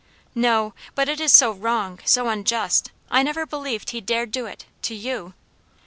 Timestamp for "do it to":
4.31-4.95